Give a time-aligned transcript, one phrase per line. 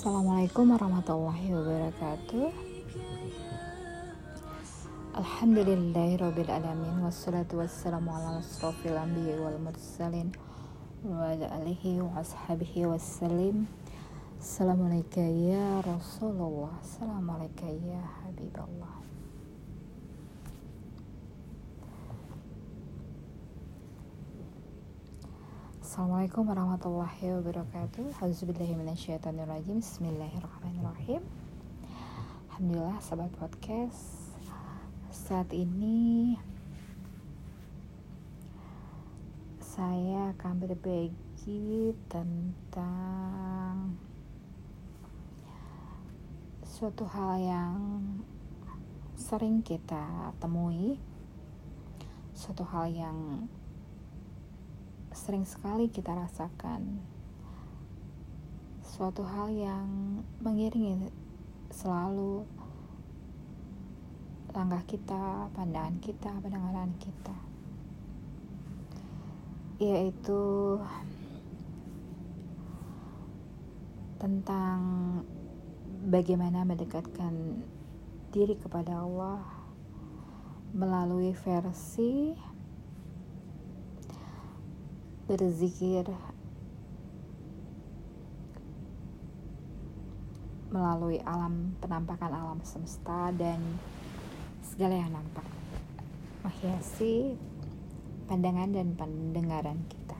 [0.00, 2.48] Assalamualaikum warahmatullahi wabarakatuh.
[5.12, 10.32] Alhamdulillahirrabbilalamin Wassalatu wassalamu ala asrafil anbiya wal mursalin
[11.04, 13.68] Wa ala alihi wa ashabihi wassalim.
[14.40, 16.80] Assalamualaikum ya Rasulullah.
[16.80, 19.04] Assalamualaikum ya Habiballah
[25.90, 28.14] Assalamualaikum warahmatullahi wabarakatuh.
[28.22, 31.18] Alhamdulillahirrahmanirrahim Bismillahirrahmanirrahim.
[32.46, 34.30] Alhamdulillah sahabat podcast.
[35.10, 36.38] Saat ini
[39.58, 43.98] Saya akan berbagi tentang
[46.62, 47.78] Suatu hal yang
[49.18, 51.02] sering kita temui
[52.30, 53.50] Suatu hal yang
[55.10, 57.02] sering sekali kita rasakan
[58.86, 59.86] suatu hal yang
[60.38, 61.10] mengiringi
[61.70, 62.46] selalu
[64.50, 67.38] langkah kita, pandangan kita, pendengaran kita,
[69.78, 70.42] yaitu
[74.18, 74.78] tentang
[76.10, 77.62] bagaimana mendekatkan
[78.30, 79.42] diri kepada Allah
[80.70, 82.34] melalui versi
[85.30, 86.10] berzikir
[90.74, 93.62] melalui alam penampakan alam semesta dan
[94.58, 95.46] segala yang nampak
[96.42, 97.38] menghiasi
[98.26, 100.18] pandangan dan pendengaran kita.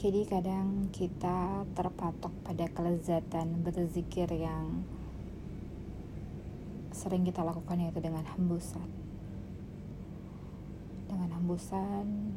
[0.00, 4.88] Jadi kadang kita terpatok pada kelezatan berzikir yang
[7.04, 8.88] sering kita lakukan yaitu dengan hembusan.
[11.04, 12.32] Dengan hembusan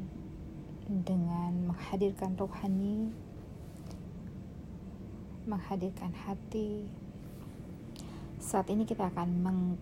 [0.87, 3.15] dengan menghadirkan rohani
[5.47, 6.92] menghadirkan hati.
[8.43, 9.80] Saat ini kita akan meng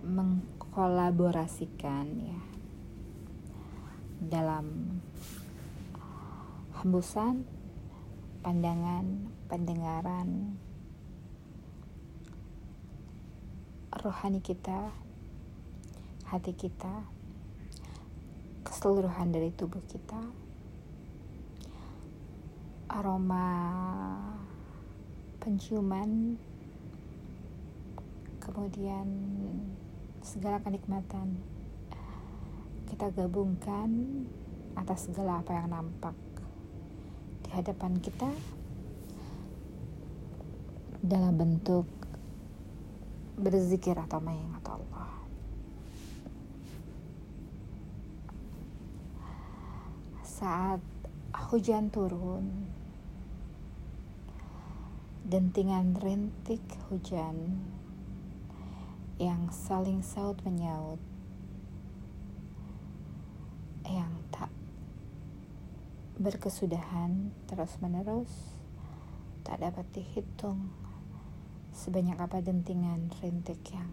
[0.00, 2.40] mengkolaborasikan ya
[4.20, 5.00] dalam
[6.80, 7.44] hembusan
[8.40, 10.56] pandangan pendengaran
[14.00, 14.88] rohani kita,
[16.24, 17.04] hati kita,
[18.64, 20.16] keseluruhan dari tubuh kita,
[22.88, 23.44] aroma
[25.36, 26.40] penciuman,
[28.40, 29.04] kemudian
[30.24, 31.36] segala kenikmatan
[32.88, 34.24] kita gabungkan
[34.80, 36.16] atas segala apa yang nampak
[37.44, 38.32] di hadapan kita
[41.04, 41.99] dalam bentuk
[43.40, 45.10] berzikir atau mengingat Allah.
[50.20, 50.80] Saat
[51.50, 52.68] hujan turun,
[55.24, 57.60] dentingan rintik hujan
[59.20, 61.00] yang saling saut menyaut,
[63.84, 64.48] yang tak
[66.16, 68.56] berkesudahan terus-menerus,
[69.44, 70.72] tak dapat dihitung
[71.70, 73.90] sebanyak apa dentingan rintik yang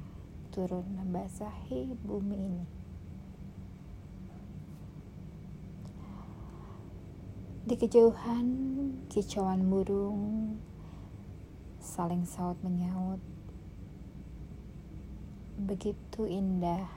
[0.49, 2.65] turun membasahi bumi ini.
[7.67, 8.47] Di kejauhan,
[9.11, 10.55] kicauan burung
[11.83, 13.19] saling saut menyaut.
[15.59, 16.87] Begitu indah,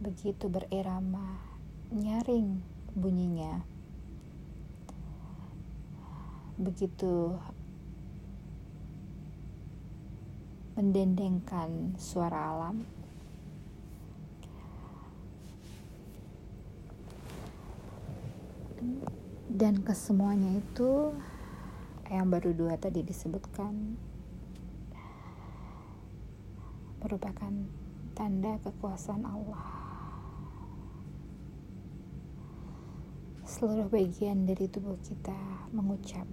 [0.00, 1.38] begitu berirama,
[1.92, 2.64] nyaring
[2.96, 3.68] bunyinya.
[6.56, 7.36] Begitu
[10.76, 12.84] mendendengkan suara alam.
[19.48, 21.16] Dan kesemuanya itu
[22.12, 23.96] yang baru dua tadi disebutkan
[27.00, 27.52] merupakan
[28.12, 29.64] tanda kekuasaan Allah.
[33.48, 36.28] Seluruh bagian dari tubuh kita mengucap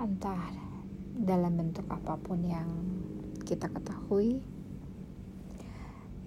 [0.00, 0.71] entah
[1.12, 2.68] dalam bentuk apa pun yang
[3.44, 4.40] kita ketahui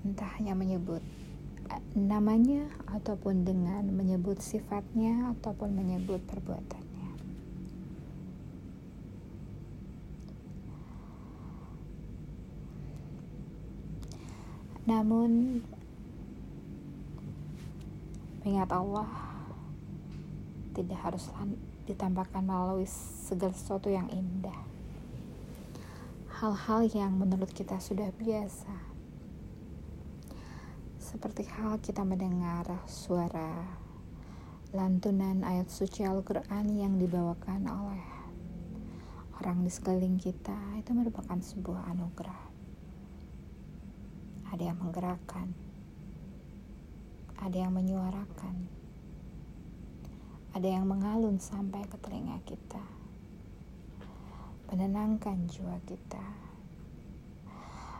[0.05, 1.01] entah hanya menyebut
[1.97, 7.09] namanya ataupun dengan menyebut sifatnya ataupun menyebut perbuatannya.
[14.85, 15.63] Namun
[18.45, 19.09] mengingat Allah
[20.77, 21.25] tidak harus
[21.89, 22.85] ditampakkan melalui
[23.25, 24.74] segala sesuatu yang indah
[26.45, 28.93] hal-hal yang menurut kita sudah biasa.
[31.01, 33.65] seperti hal kita mendengar suara
[34.69, 38.05] lantunan ayat suci Al-Quran yang dibawakan oleh
[39.41, 42.43] orang di sekeliling kita itu merupakan sebuah anugerah.
[44.53, 45.49] Ada yang menggerakkan,
[47.41, 48.69] ada yang menyuarakan,
[50.53, 52.94] ada yang mengalun sampai ke telinga kita,
[54.69, 56.25] menenangkan jiwa kita,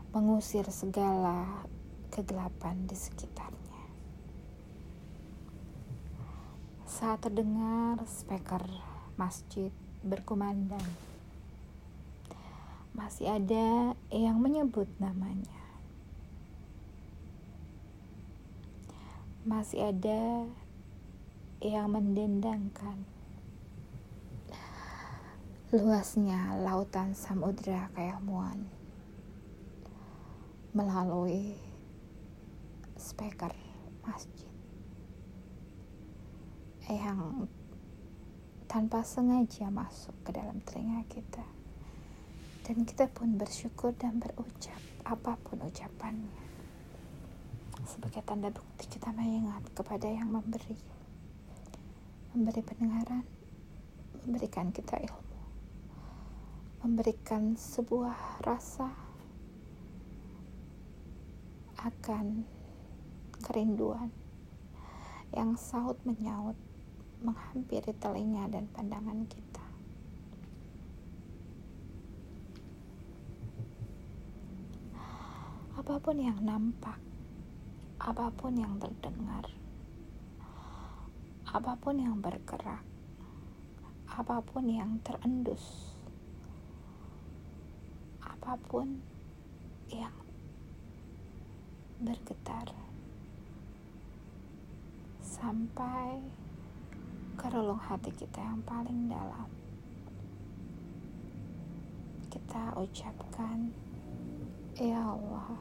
[0.09, 1.65] mengusir segala
[2.09, 3.83] kegelapan di sekitarnya.
[6.89, 8.63] Saat terdengar speaker
[9.19, 9.69] masjid
[10.01, 10.89] berkumandang,
[12.95, 15.61] masih ada yang menyebut namanya.
[19.45, 20.49] Masih ada
[21.61, 23.14] yang mendendangkan
[25.75, 28.63] luasnya lautan samudra Kayamuan
[30.71, 31.59] melalui
[32.95, 33.51] speaker
[34.07, 34.47] masjid.
[36.87, 37.51] Yang
[38.71, 41.43] tanpa sengaja masuk ke dalam telinga kita.
[42.63, 46.39] Dan kita pun bersyukur dan berucap apa pun ucapannya.
[47.83, 50.79] Sebagai tanda bukti kita mengingat kepada yang memberi.
[52.31, 53.27] Memberi pendengaran
[54.23, 55.34] memberikan kita ilmu
[56.85, 58.93] memberikan sebuah rasa
[61.81, 62.45] akan
[63.41, 64.13] kerinduan
[65.33, 66.53] yang saut menyaut
[67.25, 69.65] menghampiri telinga dan pandangan kita.
[75.81, 77.01] Apa pun yang nampak,
[77.97, 79.49] apa pun yang terdengar,
[81.49, 82.85] apa pun yang bergerak,
[84.05, 85.94] apa pun yang terendus,
[88.45, 89.01] apa pun
[89.89, 90.13] yang
[91.97, 92.69] bergetar
[95.17, 96.21] sampai
[97.41, 99.49] ke relung hati kita yang paling dalam.
[102.29, 103.73] Kita ucapkan,
[104.77, 105.57] Ya Allah,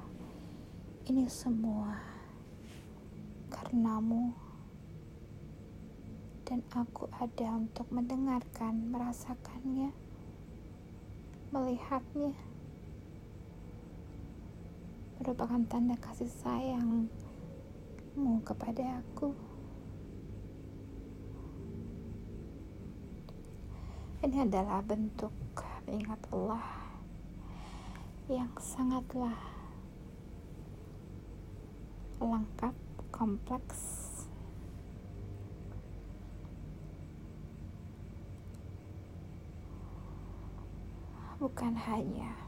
[1.08, 1.96] ini semua
[3.48, 4.28] karenamu
[6.44, 9.88] dan aku ada untuk mendengarkan, merasakannya,
[11.48, 12.36] melihatnya
[15.24, 17.08] merupakan tanda kasih sayangmu
[18.44, 19.32] kepada aku.
[24.20, 25.32] Ini adalah bentuk
[25.88, 26.60] ingat Allah
[28.28, 29.32] yang sangatlah
[32.20, 32.76] lengkap,
[33.08, 33.80] kompleks,
[41.40, 42.43] bukan hanya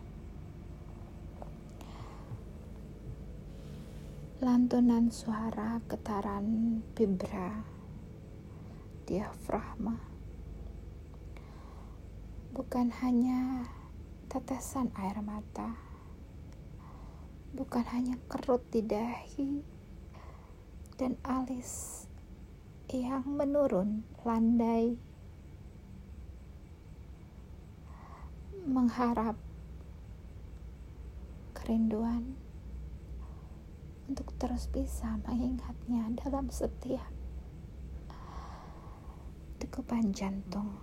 [4.37, 7.65] lantunan suara getaran vibra
[9.09, 9.97] diafragma.
[12.53, 13.65] Bukan hanya
[14.29, 15.87] tetesan air mata
[17.57, 19.65] bukan hanya kerut di dahi
[21.01, 22.05] dan alis
[22.93, 25.01] yang menurun landai.
[28.69, 29.41] Mengharap
[31.57, 32.37] kerinduan
[34.07, 37.11] untuk terus bisa mengingatnya dalam setiap
[39.59, 40.79] degupan jantung.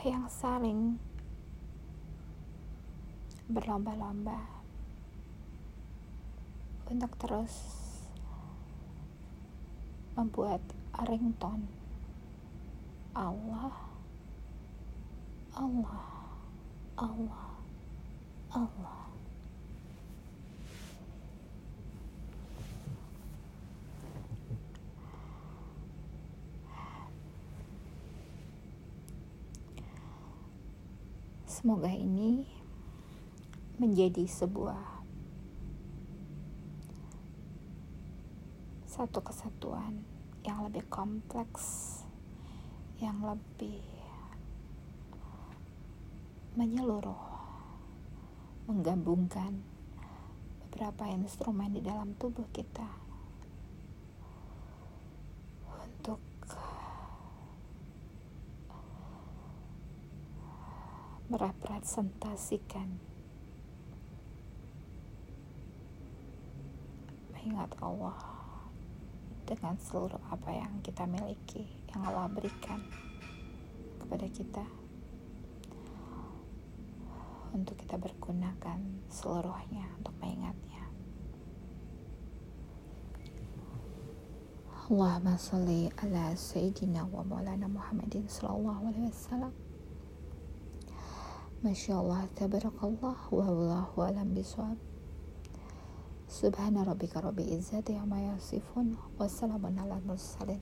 [0.00, 0.96] Yang saling
[3.52, 4.40] berlomba-lomba
[6.88, 7.54] untuk terus
[10.16, 10.64] membuat
[11.04, 11.68] ringtone.
[13.12, 13.74] Allah
[15.52, 16.06] Allah
[16.96, 17.44] Allah
[18.54, 19.09] Allah
[31.60, 32.48] Semoga ini
[33.76, 34.80] menjadi sebuah
[38.88, 40.00] satu kesatuan
[40.40, 42.00] yang lebih kompleks,
[42.96, 43.84] yang lebih
[46.56, 47.28] menyeluruh,
[48.64, 49.60] menggabungkan
[50.64, 52.88] beberapa instrumen di dalam tubuh kita
[61.30, 62.98] merepresentasikan
[67.30, 68.18] mengingat Allah
[69.46, 72.82] dengan seluruh apa yang kita miliki yang Allah berikan
[74.02, 74.66] kepada kita
[77.54, 78.78] untuk kita bergunakan
[79.10, 80.86] seluruhnya untuk mengingatnya.
[84.90, 89.69] Allahumma salli ala Sayyidina wa maulana Muhammadin sallallahu alaihi wasallam.
[91.60, 94.80] ما شاء الله تبارك الله والله أعلم بصواب.
[96.28, 100.60] سبحان ربك رب العزة عما يصفون والسلام على المرسلين.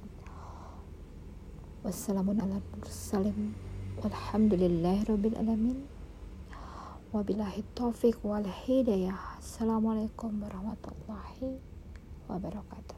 [1.85, 3.55] والسلام على المرسلين.
[4.03, 5.79] والحمد لله رب العالمين.
[7.15, 11.59] وبالله التوفيق والهداية السلام عليكم ورحمة الله
[12.27, 12.98] وبركاته.